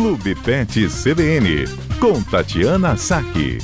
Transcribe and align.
Clube 0.00 0.34
Pet 0.34 0.88
CBN, 0.88 1.66
com 2.00 2.22
Tatiana 2.22 2.96
Saque. 2.96 3.58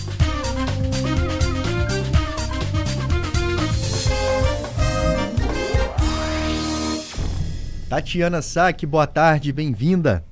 Tatiana 7.89 8.43
Saque, 8.43 8.85
boa 8.85 9.07
tarde, 9.07 9.51
bem-vinda. 9.51 10.23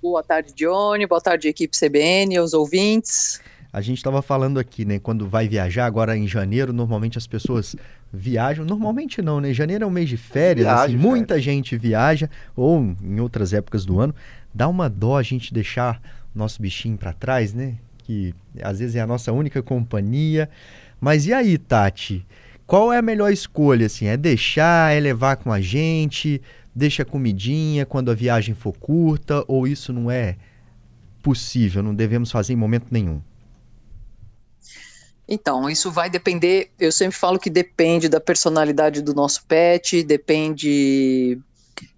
Boa 0.00 0.22
tarde, 0.22 0.54
Johnny. 0.54 1.06
Boa 1.06 1.20
tarde, 1.20 1.48
equipe 1.48 1.76
CBN, 1.78 2.38
aos 2.38 2.54
ouvintes. 2.54 3.38
A 3.72 3.82
gente 3.82 3.98
estava 3.98 4.22
falando 4.22 4.58
aqui, 4.58 4.86
né? 4.86 4.98
Quando 4.98 5.28
vai 5.28 5.46
viajar, 5.46 5.84
agora 5.84 6.16
em 6.16 6.26
janeiro, 6.26 6.72
normalmente 6.72 7.18
as 7.18 7.26
pessoas 7.26 7.76
viajam. 8.12 8.64
Normalmente 8.64 9.22
não, 9.22 9.40
né? 9.40 9.52
Janeiro 9.52 9.84
é 9.84 9.86
um 9.86 9.90
mês 9.90 10.08
de 10.08 10.16
férias, 10.16 10.66
Viagem, 10.66 10.96
assim, 10.96 11.06
muita 11.06 11.40
gente 11.40 11.76
viaja, 11.76 12.28
ou 12.56 12.96
em 13.00 13.20
outras 13.20 13.52
épocas 13.52 13.84
do 13.84 14.00
ano. 14.00 14.12
Dá 14.52 14.68
uma 14.68 14.88
dó 14.88 15.16
a 15.16 15.22
gente 15.22 15.52
deixar 15.54 16.00
nosso 16.34 16.60
bichinho 16.60 16.96
para 16.96 17.12
trás, 17.12 17.52
né? 17.54 17.76
Que 17.98 18.34
às 18.62 18.78
vezes 18.78 18.96
é 18.96 19.00
a 19.00 19.06
nossa 19.06 19.32
única 19.32 19.62
companhia. 19.62 20.48
Mas 21.00 21.26
e 21.26 21.32
aí, 21.32 21.56
Tati? 21.58 22.26
Qual 22.66 22.92
é 22.92 22.98
a 22.98 23.02
melhor 23.02 23.32
escolha, 23.32 23.86
assim? 23.86 24.06
É 24.06 24.16
deixar, 24.16 24.94
é 24.94 25.00
levar 25.00 25.36
com 25.36 25.52
a 25.52 25.60
gente, 25.60 26.40
deixa 26.74 27.02
a 27.02 27.06
comidinha 27.06 27.84
quando 27.84 28.10
a 28.10 28.14
viagem 28.14 28.54
for 28.54 28.72
curta, 28.72 29.44
ou 29.48 29.66
isso 29.66 29.92
não 29.92 30.10
é 30.10 30.36
possível, 31.22 31.82
não 31.82 31.94
devemos 31.94 32.30
fazer 32.30 32.52
em 32.52 32.56
momento 32.56 32.86
nenhum? 32.90 33.20
Então, 35.28 35.70
isso 35.70 35.90
vai 35.92 36.10
depender, 36.10 36.70
eu 36.78 36.90
sempre 36.90 37.16
falo 37.16 37.38
que 37.38 37.50
depende 37.50 38.08
da 38.08 38.20
personalidade 38.20 39.00
do 39.00 39.14
nosso 39.14 39.44
pet, 39.46 40.02
depende 40.02 41.38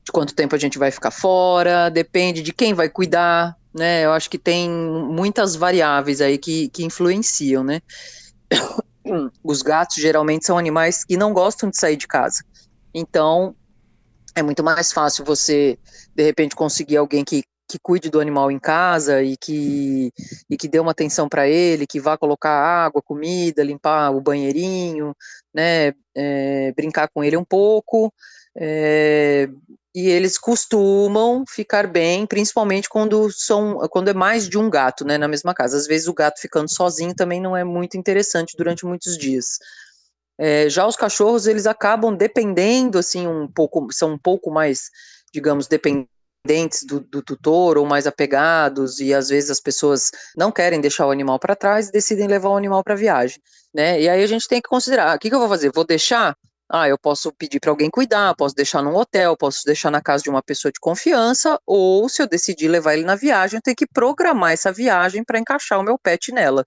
de 0.05 0.13
quanto 0.13 0.35
tempo 0.35 0.55
a 0.55 0.59
gente 0.59 0.79
vai 0.79 0.91
ficar 0.91 1.11
fora, 1.11 1.89
depende 1.89 2.43
de 2.43 2.53
quem 2.53 2.75
vai 2.75 2.89
cuidar, 2.89 3.57
né? 3.75 4.05
Eu 4.05 4.13
acho 4.13 4.29
que 4.29 4.39
tem 4.39 4.69
muitas 4.71 5.55
variáveis 5.55 6.21
aí 6.21 6.39
que, 6.39 6.69
que 6.69 6.85
influenciam, 6.85 7.63
né? 7.63 7.81
Os 9.43 9.63
gatos 9.63 9.97
geralmente 9.97 10.47
são 10.47 10.59
animais 10.59 11.05
que 11.05 11.17
não 11.17 11.33
gostam 11.33 11.71
de 11.71 11.77
sair 11.77 11.97
de 11.97 12.07
casa. 12.07 12.45
Então, 12.95 13.55
é 14.35 14.43
muito 14.43 14.63
mais 14.63 14.93
fácil 14.93 15.25
você, 15.25 15.79
de 16.15 16.23
repente, 16.23 16.55
conseguir 16.55 16.97
alguém 16.97 17.25
que 17.25 17.45
que 17.73 17.79
cuide 17.79 18.11
do 18.11 18.21
animal 18.21 18.51
em 18.51 18.59
casa 18.59 19.23
e 19.23 19.35
que, 19.35 20.13
e 20.51 20.59
que 20.59 20.69
dê 20.69 20.79
uma 20.79 20.91
atenção 20.91 21.27
para 21.27 21.49
ele, 21.49 21.87
que 21.87 21.99
vá 21.99 22.19
colocar 22.19 22.51
água, 22.51 23.01
comida, 23.01 23.65
limpar 23.65 24.11
o 24.11 24.21
banheirinho, 24.21 25.17
né, 25.55 25.95
é, 26.15 26.71
brincar 26.77 27.09
com 27.09 27.25
ele 27.25 27.35
um 27.35 27.45
pouco, 27.45 28.13
é, 28.57 29.49
e 29.95 30.09
eles 30.09 30.39
costumam 30.39 31.45
ficar 31.47 31.87
bem, 31.87 32.27
principalmente 32.27 32.89
quando 32.89 33.31
são 33.31 33.79
quando 33.91 34.09
é 34.09 34.15
mais 34.15 34.49
de 34.49 34.57
um 34.57 34.71
gato, 34.71 35.05
né, 35.05 35.19
na 35.19 35.29
mesma 35.29 35.55
casa. 35.55 35.77
Às 35.77 35.87
vezes 35.87 36.09
o 36.09 36.15
gato 36.15 36.41
ficando 36.41 36.73
sozinho 36.73 37.15
também 37.15 37.41
não 37.41 37.57
é 37.57 37.65
muito 37.65 37.97
interessante 37.97 38.57
durante 38.57 38.87
muitos 38.87 39.19
dias. 39.19 39.59
É, 40.39 40.69
já 40.69 40.87
os 40.87 40.97
cachorros 40.97 41.47
eles 41.47 41.67
acabam 41.67 42.15
dependendo 42.17 42.99
assim 42.99 43.27
um 43.27 43.47
pouco, 43.47 43.87
são 43.93 44.15
um 44.15 44.19
pouco 44.19 44.51
mais, 44.51 44.91
digamos, 45.33 45.69
dependentes 45.69 46.85
do, 46.87 47.01
do, 47.01 47.23
tutor 47.23 47.77
ou 47.77 47.87
mais 47.87 48.07
apegados 48.07 48.99
e 48.99 49.13
às 49.13 49.29
vezes 49.29 49.51
as 49.51 49.61
pessoas 49.61 50.11
não 50.37 50.51
querem 50.51 50.81
deixar 50.81 51.07
o 51.07 51.11
animal 51.11 51.39
para 51.39 51.55
trás 51.55 51.89
e 51.89 51.93
decidem 51.93 52.27
levar 52.27 52.49
o 52.49 52.57
animal 52.57 52.83
para 52.83 52.95
viagem, 52.95 53.41
né? 53.75 54.01
E 54.01 54.09
aí 54.09 54.23
a 54.23 54.27
gente 54.27 54.49
tem 54.49 54.61
que 54.61 54.69
considerar, 54.69 55.15
o 55.15 55.19
que, 55.19 55.29
que 55.29 55.35
eu 55.35 55.39
vou 55.39 55.49
fazer? 55.49 55.71
Vou 55.73 55.85
deixar? 55.85 56.35
Ah, 56.75 56.89
eu 56.89 56.97
posso 56.99 57.31
pedir 57.33 57.61
para 57.61 57.71
alguém 57.71 57.91
cuidar, 57.91 58.35
posso 58.35 58.55
deixar 58.55 58.83
num 58.83 58.97
hotel, 58.97 59.37
posso 59.37 59.63
deixar 59.67 59.91
na 59.91 60.01
casa 60.01 60.23
de 60.23 60.31
uma 60.31 60.43
pessoa 60.43 60.73
de 60.73 60.81
confiança, 60.81 61.61
ou 61.67 62.09
se 62.09 62.23
eu 62.23 62.27
decidir 62.27 62.69
levar 62.69 62.95
ele 62.95 63.05
na 63.05 63.15
viagem, 63.15 63.59
eu 63.59 63.63
tenho 63.63 63.77
que 63.77 63.87
programar 63.87 64.53
essa 64.53 64.73
viagem 64.73 65.23
para 65.23 65.39
encaixar 65.39 65.79
o 65.79 65.83
meu 65.83 65.99
pet 65.99 66.33
nela 66.33 66.67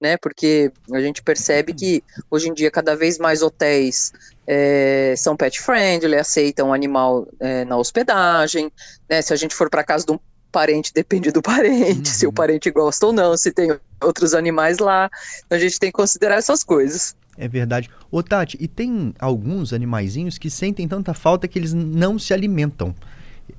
né? 0.00 0.16
Porque 0.16 0.70
a 0.92 1.00
gente 1.00 1.22
percebe 1.22 1.74
que 1.74 2.02
hoje 2.30 2.48
em 2.48 2.54
dia 2.54 2.70
cada 2.70 2.94
vez 2.94 3.18
mais 3.18 3.42
hotéis 3.42 4.12
é, 4.46 5.14
são 5.16 5.36
pet 5.36 5.60
friendly, 5.60 6.16
aceitam 6.16 6.70
o 6.70 6.72
animal 6.72 7.26
é, 7.40 7.64
na 7.64 7.76
hospedagem, 7.76 8.70
né? 9.08 9.20
Se 9.22 9.32
a 9.32 9.36
gente 9.36 9.54
for 9.54 9.68
para 9.68 9.84
casa 9.84 10.06
de 10.06 10.12
um 10.12 10.18
parente, 10.52 10.92
depende 10.94 11.30
do 11.30 11.42
parente, 11.42 12.10
uhum. 12.10 12.16
se 12.16 12.26
o 12.26 12.28
uhum. 12.28 12.34
parente 12.34 12.70
gosta 12.70 13.06
ou 13.06 13.12
não, 13.12 13.36
se 13.36 13.52
tem 13.52 13.76
outros 14.02 14.34
animais 14.34 14.78
lá. 14.78 15.10
Então 15.46 15.58
a 15.58 15.60
gente 15.60 15.78
tem 15.78 15.90
que 15.90 15.96
considerar 15.96 16.36
essas 16.36 16.62
coisas. 16.62 17.16
É 17.38 17.46
verdade. 17.46 17.88
Ô 18.10 18.22
Tati, 18.22 18.58
e 18.60 18.66
tem 18.66 19.14
alguns 19.18 19.72
animaizinhos 19.72 20.36
que 20.36 20.50
sentem 20.50 20.88
tanta 20.88 21.14
falta 21.14 21.46
que 21.46 21.58
eles 21.58 21.72
não 21.72 22.18
se 22.18 22.34
alimentam. 22.34 22.94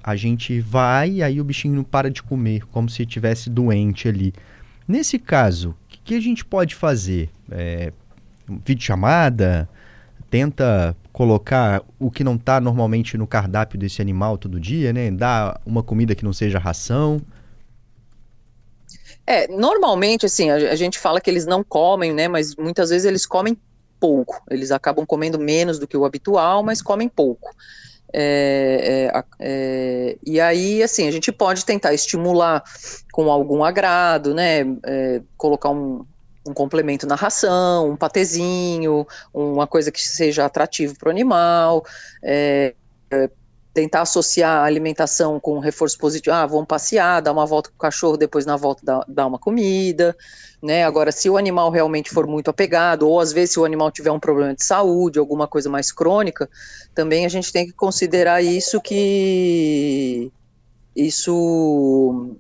A 0.04 0.16
gente 0.16 0.60
vai 0.60 1.10
e 1.12 1.24
aí 1.24 1.40
o 1.40 1.44
bichinho 1.44 1.76
não 1.76 1.84
para 1.84 2.12
de 2.12 2.22
comer, 2.22 2.66
como 2.68 2.90
se 2.90 3.04
estivesse 3.04 3.50
doente 3.50 4.08
ali. 4.08 4.34
Nesse 4.88 5.18
caso, 5.18 5.76
que 6.10 6.16
a 6.16 6.20
gente 6.20 6.44
pode 6.44 6.74
fazer? 6.74 7.30
É, 7.52 7.94
vídeo 8.66 8.84
chamada? 8.84 9.70
Tenta 10.28 10.98
colocar 11.14 11.84
o 12.00 12.10
que 12.10 12.24
não 12.24 12.34
está 12.34 12.60
normalmente 12.60 13.16
no 13.16 13.28
cardápio 13.28 13.78
desse 13.78 14.02
animal 14.02 14.36
todo 14.36 14.60
dia, 14.60 14.92
né? 14.92 15.12
Dar 15.12 15.62
uma 15.64 15.84
comida 15.84 16.16
que 16.16 16.24
não 16.24 16.34
seja 16.34 16.58
ração. 16.58 17.22
É, 19.28 19.48
normalmente, 19.48 20.26
assim, 20.26 20.50
a, 20.50 20.76
gente 20.76 20.98
fala 20.98 21.22
que 21.22 21.30
eles 21.30 21.46
não 21.46 21.64
comem, 21.64 22.12
né? 22.12 22.28
Mas 22.28 22.56
muitas 22.56 22.90
vezes 22.90 23.06
eles 23.06 23.28
comem 23.28 23.56
pouco. 24.00 24.42
Eles 24.50 24.72
acabam 24.72 25.06
comendo 25.06 25.40
menos 25.40 25.80
do 25.80 25.88
que 25.88 25.98
o 25.98 26.06
habitual, 26.06 26.64
mas 26.64 26.82
comem 26.82 27.10
pouco. 27.10 27.50
É, 28.12 29.12
é, 29.14 29.24
é, 29.40 30.18
e 30.26 30.40
aí, 30.40 30.82
assim, 30.82 31.08
a 31.08 31.12
gente 31.12 31.32
pode 31.32 31.66
tentar 31.66 31.94
estimular 31.94 32.64
com 33.12 33.32
algum 33.32 33.64
agrado, 33.64 34.34
né? 34.34 34.62
É, 34.84 35.22
colocar 35.38 35.70
um, 35.70 36.06
um, 36.48 36.54
complemento 36.54 37.06
na 37.06 37.16
ração, 37.16 37.92
um 37.92 37.96
patezinho, 37.96 39.06
uma 39.34 39.68
coisa 39.68 39.92
que 39.92 40.02
seja 40.02 40.46
atrativo 40.46 40.98
para 40.98 41.10
o 41.10 41.12
animal. 41.12 41.86
Tentar 43.80 44.02
associar 44.02 44.58
a 44.58 44.66
alimentação 44.66 45.40
com 45.40 45.56
um 45.56 45.60
reforço 45.60 45.98
positivo. 45.98 46.36
Ah, 46.36 46.46
vamos 46.46 46.68
passear, 46.68 47.22
dar 47.22 47.32
uma 47.32 47.46
volta 47.46 47.70
com 47.70 47.78
o 47.78 47.80
cachorro, 47.80 48.18
depois 48.18 48.46
na 48.46 48.58
volta 48.58 48.82
dar, 48.84 49.06
dar 49.08 49.26
uma 49.26 49.40
comida. 49.40 50.14
Né? 50.62 50.84
Agora, 50.84 51.14
se 51.14 51.30
o 51.30 51.38
animal 51.38 51.72
realmente 51.72 52.10
for 52.10 52.28
muito 52.28 52.50
apegado, 52.50 53.08
ou 53.08 53.22
às 53.22 53.32
vezes 53.32 53.52
se 53.52 53.60
o 53.60 53.64
animal 53.64 53.90
tiver 53.90 54.12
um 54.12 54.20
problema 54.20 54.54
de 54.54 54.66
saúde, 54.66 55.18
alguma 55.18 55.48
coisa 55.48 55.70
mais 55.70 55.94
crônica, 55.94 56.50
também 56.94 57.26
a 57.26 57.30
gente 57.30 57.54
tem 57.54 57.66
que 57.66 57.72
considerar 57.72 58.44
isso 58.44 58.82
que 58.82 60.30
isso 60.94 62.36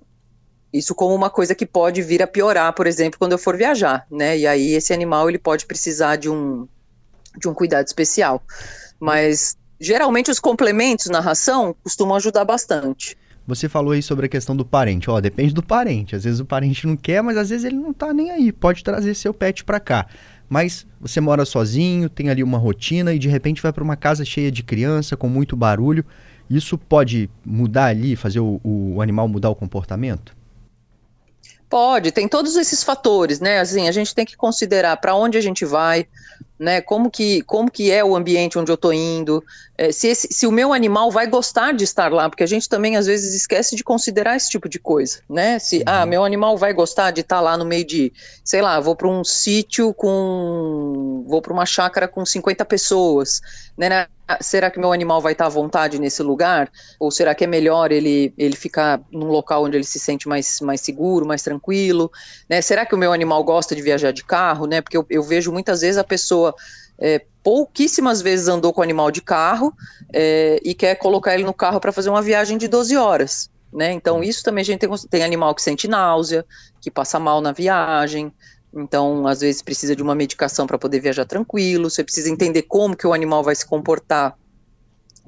isso 0.73 0.93
como 0.93 1.15
uma 1.15 1.29
coisa 1.29 1.55
que 1.55 1.65
pode 1.65 2.01
vir 2.01 2.21
a 2.21 2.27
piorar, 2.27 2.73
por 2.73 2.85
exemplo, 2.85 3.17
quando 3.17 3.31
eu 3.31 3.37
for 3.37 3.55
viajar, 3.55 4.05
né? 4.11 4.37
E 4.37 4.45
aí 4.45 4.73
esse 4.73 4.91
animal 4.91 5.29
ele 5.29 5.39
pode 5.39 5.65
precisar 5.65 6.17
de 6.17 6.29
um 6.29 6.67
de 7.37 7.47
um 7.47 7.53
cuidado 7.53 7.87
especial. 7.87 8.43
Mas 8.99 9.55
geralmente 9.79 10.29
os 10.29 10.39
complementos 10.39 11.07
na 11.07 11.19
ração 11.19 11.75
costumam 11.83 12.15
ajudar 12.15 12.45
bastante. 12.45 13.17
Você 13.47 13.67
falou 13.67 13.93
aí 13.93 14.03
sobre 14.03 14.27
a 14.27 14.29
questão 14.29 14.55
do 14.55 14.63
parente. 14.63 15.09
Ó, 15.09 15.19
depende 15.19 15.53
do 15.53 15.63
parente. 15.63 16.15
Às 16.15 16.23
vezes 16.23 16.39
o 16.39 16.45
parente 16.45 16.85
não 16.85 16.95
quer, 16.95 17.23
mas 17.23 17.35
às 17.35 17.49
vezes 17.49 17.65
ele 17.65 17.77
não 17.77 17.91
tá 17.91 18.13
nem 18.13 18.29
aí. 18.29 18.51
Pode 18.51 18.83
trazer 18.83 19.15
seu 19.15 19.33
pet 19.33 19.63
para 19.63 19.79
cá. 19.79 20.05
Mas 20.47 20.85
você 21.01 21.19
mora 21.19 21.45
sozinho, 21.45 22.09
tem 22.09 22.29
ali 22.29 22.43
uma 22.43 22.57
rotina 22.57 23.13
e 23.13 23.17
de 23.19 23.27
repente 23.27 23.61
vai 23.61 23.73
para 23.73 23.83
uma 23.83 23.95
casa 23.95 24.23
cheia 24.23 24.51
de 24.51 24.61
criança, 24.61 25.17
com 25.17 25.27
muito 25.27 25.55
barulho. 25.55 26.05
Isso 26.49 26.77
pode 26.77 27.29
mudar 27.45 27.85
ali, 27.85 28.15
fazer 28.15 28.39
o, 28.39 28.59
o 28.63 29.01
animal 29.01 29.27
mudar 29.27 29.49
o 29.49 29.55
comportamento? 29.55 30.35
Pode, 31.69 32.11
tem 32.11 32.27
todos 32.27 32.55
esses 32.55 32.83
fatores, 32.83 33.39
né? 33.39 33.59
Assim, 33.59 33.87
a 33.87 33.91
gente 33.91 34.15
tem 34.15 34.25
que 34.25 34.35
considerar 34.35 34.97
para 34.97 35.15
onde 35.15 35.37
a 35.37 35.41
gente 35.41 35.65
vai, 35.65 36.07
né? 36.59 36.81
Como 36.81 37.09
que, 37.09 37.41
como 37.43 37.71
que 37.71 37.89
é 37.89 38.03
o 38.03 38.15
ambiente 38.15 38.59
onde 38.59 38.69
eu 38.69 38.75
estou 38.75 38.91
indo, 38.91 39.41
é, 39.77 39.93
se, 39.93 40.09
esse, 40.09 40.27
se 40.29 40.45
o 40.45 40.51
meu 40.51 40.73
animal 40.73 41.09
vai 41.09 41.25
gostar 41.25 41.71
de 41.71 41.85
estar 41.85 42.11
lá, 42.11 42.29
porque 42.29 42.43
a 42.43 42.47
gente 42.47 42.67
também 42.67 42.97
às 42.97 43.05
vezes 43.05 43.33
esquece 43.33 43.77
de 43.77 43.83
considerar 43.83 44.35
esse 44.35 44.49
tipo 44.49 44.67
de 44.67 44.77
coisa, 44.77 45.21
né? 45.29 45.57
Se, 45.57 45.77
uhum. 45.77 45.83
ah, 45.85 46.05
meu 46.05 46.25
animal 46.25 46.57
vai 46.57 46.73
gostar 46.73 47.11
de 47.11 47.21
estar 47.21 47.39
lá 47.39 47.57
no 47.57 47.63
meio 47.63 47.85
de, 47.85 48.11
sei 48.43 48.61
lá, 48.61 48.77
vou 48.81 48.93
para 48.93 49.07
um 49.07 49.23
sítio 49.23 49.93
com, 49.93 51.23
vou 51.25 51.41
para 51.41 51.53
uma 51.53 51.65
chácara 51.65 52.09
com 52.09 52.25
50 52.25 52.65
pessoas, 52.65 53.41
né? 53.77 54.07
Será 54.41 54.69
que 54.69 54.79
meu 54.79 54.91
animal 54.91 55.21
vai 55.21 55.31
estar 55.31 55.47
à 55.47 55.49
vontade 55.49 55.97
nesse 55.97 56.21
lugar? 56.21 56.69
Ou 56.99 57.09
será 57.09 57.33
que 57.33 57.43
é 57.43 57.47
melhor 57.47 57.91
ele, 57.91 58.31
ele 58.37 58.55
ficar 58.55 59.01
num 59.11 59.27
local 59.27 59.63
onde 59.63 59.75
ele 59.75 59.83
se 59.83 59.97
sente 59.97 60.27
mais, 60.27 60.61
mais 60.61 60.81
seguro, 60.81 61.25
mais 61.25 61.41
tranquilo? 61.41 62.11
Né? 62.47 62.61
Será 62.61 62.85
que 62.85 62.93
o 62.93 62.97
meu 62.97 63.11
animal 63.11 63.43
gosta 63.43 63.75
de 63.75 63.81
viajar 63.81 64.11
de 64.11 64.23
carro? 64.23 64.67
Né? 64.67 64.81
Porque 64.81 64.95
eu, 64.95 65.05
eu 65.09 65.23
vejo 65.23 65.51
muitas 65.51 65.81
vezes 65.81 65.97
a 65.97 66.03
pessoa 66.03 66.48
é, 66.97 67.25
pouquíssimas 67.43 68.21
vezes 68.21 68.47
andou 68.47 68.73
com 68.73 68.81
o 68.81 68.83
animal 68.83 69.11
de 69.11 69.21
carro 69.21 69.73
é, 70.13 70.59
e 70.63 70.73
quer 70.73 70.95
colocar 70.95 71.33
ele 71.33 71.43
no 71.43 71.53
carro 71.53 71.79
para 71.79 71.91
fazer 71.91 72.09
uma 72.09 72.21
viagem 72.21 72.57
de 72.57 72.67
12 72.67 72.95
horas. 72.97 73.49
Né? 73.71 73.91
Então, 73.93 74.17
uhum. 74.17 74.23
isso 74.23 74.43
também 74.43 74.61
a 74.61 74.65
gente 74.65 74.79
tem, 74.79 74.89
tem 75.09 75.23
animal 75.23 75.53
que 75.53 75.61
sente 75.61 75.87
náusea, 75.87 76.45
que 76.81 76.89
passa 76.89 77.19
mal 77.19 77.39
na 77.39 77.51
viagem, 77.51 78.33
então, 78.73 79.25
às 79.27 79.41
vezes 79.41 79.61
precisa 79.61 79.95
de 79.95 80.03
uma 80.03 80.13
medicação 80.13 80.67
para 80.67 80.77
poder 80.77 80.99
viajar 80.99 81.25
tranquilo, 81.25 81.89
você 81.89 82.03
precisa 82.03 82.29
entender 82.29 82.63
como 82.63 82.95
que 82.95 83.07
o 83.07 83.13
animal 83.13 83.43
vai 83.43 83.55
se 83.55 83.65
comportar 83.65 84.37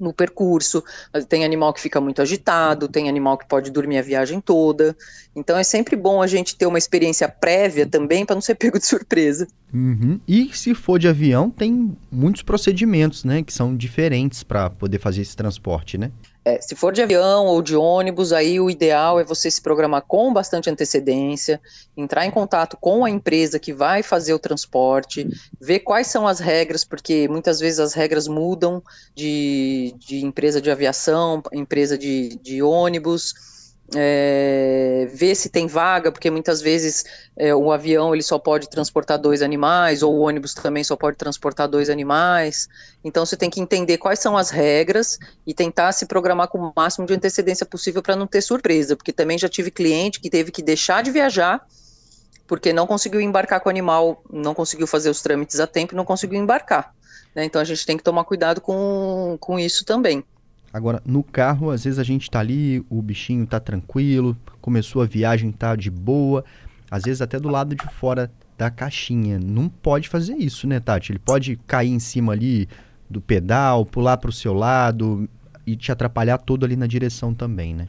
no 0.02 0.12
percurso. 0.12 0.84
Tem 1.30 1.46
animal 1.46 1.74
que 1.74 1.80
fica 1.80 2.02
muito 2.02 2.22
agitado, 2.22 2.88
tem 2.88 3.08
animal 3.08 3.38
que 3.38 3.48
pode 3.48 3.70
dormir 3.72 4.00
a 4.00 4.02
viagem 4.02 4.42
toda. 4.42 4.96
Então 5.36 5.58
é 5.58 5.64
sempre 5.64 5.96
bom 5.96 6.22
a 6.22 6.28
gente 6.28 6.56
ter 6.56 6.66
uma 6.66 6.78
experiência 6.78 7.30
prévia 7.30 7.86
também 7.86 8.26
para 8.26 8.36
não 8.36 8.42
ser 8.42 8.56
pego 8.62 8.80
de 8.80 8.86
surpresa. 8.86 9.48
Uhum. 9.74 10.20
E 10.28 10.50
se 10.54 10.74
for 10.74 11.00
de 11.00 11.08
avião, 11.08 11.50
tem 11.50 11.96
muitos 12.12 12.42
procedimentos, 12.42 13.24
né, 13.24 13.42
que 13.42 13.54
são 13.54 13.76
diferentes 13.76 14.44
para 14.44 14.70
poder 14.70 15.00
fazer 15.00 15.22
esse 15.22 15.36
transporte, 15.36 15.98
né? 15.98 16.12
É, 16.44 16.60
se 16.60 16.76
for 16.76 16.92
de 16.92 17.04
avião 17.04 17.46
ou 17.46 17.62
de 17.62 17.76
ônibus, 17.76 18.34
aí 18.34 18.60
o 18.60 18.70
ideal 18.70 19.20
é 19.20 19.24
você 19.24 19.50
se 19.52 19.62
programar 19.62 20.02
com 20.02 20.34
bastante 20.34 20.70
antecedência, 20.72 21.62
entrar 21.96 22.26
em 22.26 22.32
contato 22.32 22.76
com 22.82 23.06
a 23.06 23.10
empresa 23.10 23.60
que 23.60 23.72
vai 23.72 24.02
fazer 24.02 24.34
o 24.34 24.40
transporte, 24.40 25.28
ver 25.60 25.80
quais 25.82 26.08
são 26.08 26.28
as 26.28 26.40
regras, 26.40 26.84
porque 26.84 27.28
muitas 27.28 27.60
vezes 27.60 27.80
as 27.80 27.94
regras 27.94 28.28
mudam 28.28 28.82
de, 29.14 29.94
de 30.00 30.26
empresa 30.26 30.60
de 30.60 30.72
aviação, 30.72 31.44
empresa 31.54 31.96
de, 31.96 32.40
de 32.42 32.64
ônibus 32.64 33.51
é, 33.96 35.08
ver 35.14 35.36
se 35.36 35.50
tem 35.50 35.68
vaga, 35.68 36.12
porque 36.12 36.30
muitas 36.32 36.62
vezes 36.62 37.06
é, 37.36 37.54
o 37.54 37.72
avião 37.72 38.14
ele 38.14 38.24
só 38.24 38.40
pode 38.40 38.70
transportar 38.70 39.20
dois 39.20 39.42
animais, 39.42 40.02
ou 40.02 40.14
o 40.16 40.20
ônibus 40.22 40.54
também 40.54 40.84
só 40.84 40.96
pode 40.96 41.18
transportar 41.18 41.68
dois 41.68 41.90
animais. 41.90 42.70
Então 43.04 43.26
você 43.26 43.36
tem 43.36 43.50
que 43.50 43.60
entender 43.60 43.98
quais 43.98 44.20
são 44.20 44.38
as 44.38 44.50
regras 44.50 45.20
e 45.46 45.54
tentar 45.54 45.92
se 45.92 46.06
programar 46.06 46.48
com 46.48 46.58
o 46.58 46.74
máximo 46.76 47.06
de 47.06 47.14
antecedência 47.14 47.66
possível 47.66 48.02
para 48.02 48.16
não 48.16 48.28
ter 48.28 48.42
surpresa, 48.42 48.96
porque 48.96 49.12
também 49.12 49.38
já 49.38 49.50
tive 49.50 49.72
cliente 49.72 50.20
que 50.20 50.30
teve 50.30 50.52
que 50.52 50.62
deixar 50.62 51.04
de 51.04 51.12
viajar 51.12 51.66
porque 52.52 52.74
não 52.74 52.86
conseguiu 52.86 53.22
embarcar 53.22 53.62
com 53.62 53.70
o 53.70 53.72
animal, 53.72 54.22
não 54.30 54.54
conseguiu 54.54 54.86
fazer 54.86 55.10
os 55.10 55.22
trâmites 55.22 55.58
a 55.62 55.66
tempo 55.66 55.96
não 55.96 56.04
conseguiu 56.04 56.38
embarcar. 56.38 56.94
Né? 57.34 57.46
Então 57.46 57.62
a 57.62 57.64
gente 57.64 57.86
tem 57.86 57.96
que 57.96 58.04
tomar 58.04 58.26
cuidado 58.26 58.60
com, 58.60 59.38
com 59.40 59.58
isso 59.58 59.86
também. 59.86 60.22
Agora, 60.74 61.02
no 61.06 61.22
carro, 61.22 61.70
às 61.70 61.84
vezes 61.84 62.00
a 62.00 62.04
gente 62.04 62.30
tá 62.32 62.40
ali, 62.40 62.86
o 62.90 63.02
bichinho 63.02 63.46
tá 63.46 63.60
tranquilo, 63.60 64.38
começou 64.62 65.02
a 65.02 65.06
viagem, 65.06 65.52
tá 65.52 65.76
de 65.76 65.92
boa, 65.92 66.46
às 66.90 67.04
vezes 67.04 67.22
até 67.22 67.40
do 67.40 67.50
lado 67.50 67.76
de 67.76 67.86
fora 67.94 68.32
da 68.58 68.70
caixinha. 68.70 69.38
Não 69.38 69.68
pode 69.68 70.08
fazer 70.08 70.36
isso, 70.36 70.68
né, 70.68 70.80
Tati? 70.80 71.12
Ele 71.12 71.20
pode 71.20 71.58
cair 71.68 71.90
em 71.90 72.00
cima 72.00 72.32
ali 72.34 72.70
do 73.10 73.20
pedal, 73.20 73.86
pular 73.86 74.18
para 74.18 74.30
o 74.30 74.34
seu 74.34 74.54
lado 74.54 75.28
e 75.66 75.76
te 75.76 75.92
atrapalhar 75.92 76.38
todo 76.38 76.64
ali 76.64 76.76
na 76.76 76.88
direção 76.88 77.34
também, 77.34 77.74
né? 77.74 77.88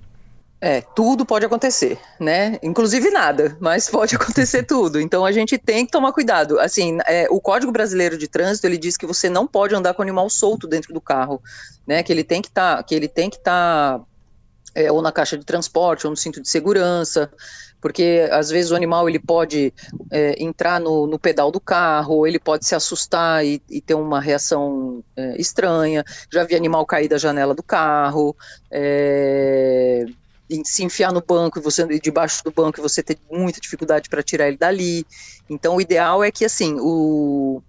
É, 0.65 0.81
tudo 0.81 1.27
pode 1.27 1.45
acontecer, 1.45 1.99
né? 2.21 2.57
Inclusive 2.63 3.11
nada, 3.11 3.57
mas 3.59 3.91
pode 3.91 4.15
acontecer 4.15 4.63
tudo. 4.65 5.01
Então 5.01 5.27
a 5.27 5.33
gente 5.33 5.59
tem 5.59 5.85
que 5.85 5.91
tomar 5.91 6.13
cuidado. 6.13 6.61
Assim, 6.61 6.99
é, 7.05 7.27
o 7.29 7.41
Código 7.41 7.73
Brasileiro 7.73 8.17
de 8.17 8.29
Trânsito 8.29 8.69
ele 8.69 8.79
diz 8.79 8.97
que 8.97 9.05
você 9.05 9.29
não 9.29 9.45
pode 9.45 9.75
andar 9.75 9.93
com 9.93 10.03
o 10.03 10.05
animal 10.05 10.31
solto 10.31 10.69
dentro 10.69 10.95
do 10.95 11.01
carro, 11.01 11.43
né? 11.85 12.01
Que 12.05 12.13
ele 12.13 12.23
tem 12.23 12.41
que 12.41 12.47
estar, 12.47 12.77
tá, 12.77 12.83
que 12.85 12.95
ele 12.95 13.09
tem 13.09 13.29
que 13.29 13.39
estar 13.39 13.99
tá, 13.99 14.05
é, 14.73 14.93
ou 14.93 15.03
na 15.03 15.11
caixa 15.11 15.37
de 15.37 15.45
transporte 15.45 16.07
ou 16.07 16.13
no 16.13 16.17
cinto 16.17 16.41
de 16.41 16.49
segurança, 16.49 17.29
porque 17.81 18.29
às 18.31 18.49
vezes 18.49 18.71
o 18.71 18.77
animal 18.77 19.09
ele 19.09 19.19
pode 19.19 19.75
é, 20.13 20.41
entrar 20.41 20.79
no, 20.79 21.09
no, 21.09 21.19
pedal 21.19 21.51
do 21.51 21.59
carro, 21.59 22.25
ele 22.25 22.39
pode 22.39 22.65
se 22.65 22.77
assustar 22.77 23.45
e, 23.45 23.61
e 23.69 23.81
ter 23.81 23.95
uma 23.95 24.21
reação 24.21 25.03
é, 25.17 25.35
estranha. 25.41 26.05
Já 26.33 26.45
vi 26.45 26.55
animal 26.55 26.87
cair 26.87 27.09
da 27.09 27.19
janela 27.19 27.53
do 27.53 27.65
carro. 27.65 28.37
É, 28.71 30.07
se 30.65 30.85
enfiar 30.85 31.13
no 31.13 31.23
banco 31.23 31.59
e 31.59 31.63
você 31.63 31.87
debaixo 32.01 32.43
do 32.45 32.51
banco 32.51 32.79
e 32.79 32.83
você 32.83 33.03
ter 33.03 33.19
muita 33.31 33.61
dificuldade 33.61 34.09
para 34.09 34.23
tirar 34.23 34.49
ele 34.49 34.57
dali. 34.57 35.07
Então 35.49 35.77
o 35.77 35.81
ideal 35.81 36.23
é 36.23 36.31
que 36.31 36.45
assim, 36.45 36.77
o 36.79 37.63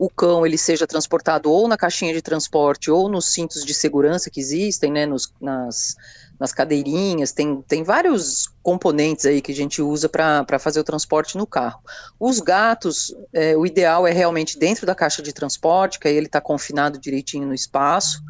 o 0.00 0.08
cão 0.08 0.46
ele 0.46 0.56
seja 0.56 0.86
transportado 0.86 1.52
ou 1.52 1.68
na 1.68 1.76
caixinha 1.76 2.14
de 2.14 2.22
transporte 2.22 2.90
ou 2.90 3.06
nos 3.06 3.34
cintos 3.34 3.62
de 3.62 3.74
segurança 3.74 4.30
que 4.30 4.40
existem, 4.40 4.90
né, 4.90 5.04
nos, 5.04 5.30
nas, 5.38 5.94
nas 6.38 6.54
cadeirinhas, 6.54 7.32
tem, 7.32 7.60
tem 7.68 7.82
vários 7.82 8.48
componentes 8.62 9.26
aí 9.26 9.42
que 9.42 9.52
a 9.52 9.54
gente 9.54 9.82
usa 9.82 10.08
para 10.08 10.58
fazer 10.58 10.80
o 10.80 10.84
transporte 10.84 11.36
no 11.36 11.46
carro. 11.46 11.82
Os 12.18 12.40
gatos, 12.40 13.14
é, 13.30 13.54
o 13.54 13.66
ideal 13.66 14.06
é 14.06 14.10
realmente 14.10 14.58
dentro 14.58 14.86
da 14.86 14.94
caixa 14.94 15.20
de 15.20 15.34
transporte, 15.34 16.00
que 16.00 16.08
aí 16.08 16.16
ele 16.16 16.26
está 16.26 16.40
confinado 16.40 16.98
direitinho 16.98 17.46
no 17.46 17.52
espaço, 17.52 18.22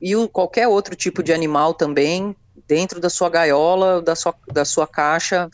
e 0.00 0.16
o, 0.16 0.26
qualquer 0.26 0.66
outro 0.66 0.96
tipo 0.96 1.22
de 1.22 1.30
animal 1.30 1.74
também, 1.74 2.34
dentro 2.72 2.98
da 2.98 3.10
sua 3.10 3.28
gaiola, 3.28 4.00
da 4.00 4.16
sua, 4.16 4.34
da 4.50 4.64
sua 4.64 4.86
caixa, 4.86 5.50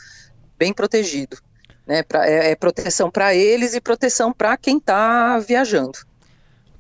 bem 0.57 0.73
protegido. 0.73 1.37
Né, 1.85 2.03
pra, 2.03 2.29
é, 2.29 2.53
é 2.53 2.55
proteção 2.55 3.11
para 3.11 3.35
eles 3.35 3.75
e 3.75 3.81
proteção 3.81 4.33
para 4.33 4.57
quem 4.57 4.77
está 4.77 5.39
viajando. 5.41 5.99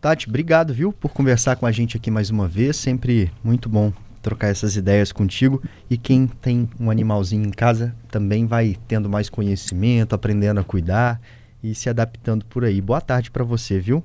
Tati, 0.00 0.28
obrigado, 0.28 0.72
viu, 0.72 0.92
por 0.92 1.12
conversar 1.12 1.56
com 1.56 1.66
a 1.66 1.72
gente 1.72 1.96
aqui 1.96 2.08
mais 2.08 2.30
uma 2.30 2.46
vez. 2.46 2.76
Sempre 2.76 3.32
muito 3.42 3.68
bom 3.68 3.92
trocar 4.22 4.48
essas 4.48 4.76
ideias 4.76 5.10
contigo. 5.10 5.60
E 5.90 5.98
quem 5.98 6.28
tem 6.28 6.70
um 6.78 6.88
animalzinho 6.88 7.44
em 7.44 7.50
casa 7.50 7.92
também 8.10 8.46
vai 8.46 8.76
tendo 8.86 9.08
mais 9.08 9.28
conhecimento, 9.28 10.14
aprendendo 10.14 10.60
a 10.60 10.64
cuidar 10.64 11.20
e 11.64 11.74
se 11.74 11.88
adaptando 11.88 12.44
por 12.44 12.64
aí. 12.64 12.80
Boa 12.80 13.00
tarde 13.00 13.30
para 13.30 13.42
você, 13.42 13.80
viu? 13.80 14.04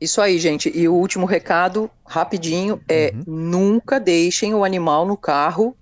Isso 0.00 0.20
aí, 0.20 0.38
gente. 0.38 0.70
E 0.74 0.88
o 0.88 0.94
último 0.94 1.26
recado, 1.26 1.90
rapidinho, 2.06 2.80
é 2.88 3.12
uhum. 3.14 3.22
nunca 3.26 3.98
deixem 3.98 4.54
o 4.54 4.64
animal 4.64 5.04
no 5.04 5.16
carro 5.16 5.76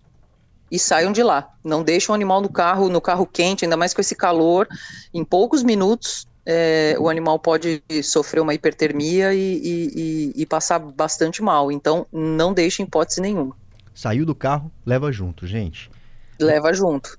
e 0.70 0.78
saiam 0.78 1.12
de 1.12 1.22
lá. 1.22 1.52
Não 1.62 1.82
deixem 1.82 2.10
o 2.10 2.14
animal 2.14 2.40
no 2.40 2.48
carro, 2.48 2.88
no 2.88 3.00
carro 3.00 3.26
quente, 3.26 3.64
ainda 3.64 3.76
mais 3.76 3.92
com 3.92 4.00
esse 4.00 4.14
calor. 4.14 4.66
Em 5.12 5.24
poucos 5.24 5.62
minutos, 5.62 6.26
é, 6.46 6.96
o 6.98 7.08
animal 7.08 7.38
pode 7.38 7.82
sofrer 8.02 8.40
uma 8.40 8.54
hipertermia 8.54 9.34
e, 9.34 9.38
e, 9.38 9.92
e, 9.94 10.42
e 10.42 10.46
passar 10.46 10.78
bastante 10.78 11.42
mal. 11.42 11.70
Então, 11.70 12.06
não 12.12 12.54
deixem 12.54 12.86
hipótese 12.86 13.20
nenhuma. 13.20 13.54
Saiu 13.94 14.24
do 14.24 14.34
carro, 14.34 14.70
leva 14.84 15.10
junto, 15.12 15.46
gente. 15.46 15.90
Leva 16.38 16.72
junto. 16.72 17.18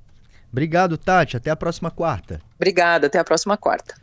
Obrigado, 0.51 0.97
Tati. 0.97 1.35
Até 1.35 1.49
a 1.49 1.55
próxima 1.55 1.91
quarta. 1.91 2.39
Obrigada, 2.55 3.07
até 3.07 3.19
a 3.19 3.23
próxima 3.23 3.57
quarta. 3.57 3.95